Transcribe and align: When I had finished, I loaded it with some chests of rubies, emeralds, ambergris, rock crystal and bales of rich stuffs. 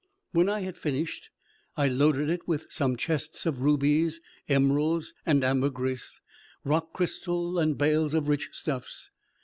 When 0.31 0.49
I 0.49 0.61
had 0.61 0.79
finished, 0.79 1.29
I 1.77 1.87
loaded 1.87 2.27
it 2.27 2.47
with 2.47 2.65
some 2.71 2.95
chests 2.97 3.45
of 3.45 3.61
rubies, 3.61 4.19
emeralds, 4.49 5.13
ambergris, 5.27 6.21
rock 6.63 6.91
crystal 6.91 7.59
and 7.59 7.77
bales 7.77 8.15
of 8.15 8.27
rich 8.27 8.49
stuffs. 8.51 9.11